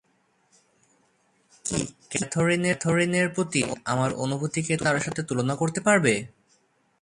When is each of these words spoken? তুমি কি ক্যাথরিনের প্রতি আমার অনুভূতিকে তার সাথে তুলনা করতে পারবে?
তুমি 1.65 1.81
কি 2.11 2.19
ক্যাথরিনের 2.63 3.27
প্রতি 3.35 3.61
আমার 3.85 4.09
অনুভূতিকে 4.15 4.73
তার 4.77 4.97
সাথে 4.99 5.21
তুলনা 5.23 5.55
করতে 5.55 5.79
পারবে? 5.81 6.13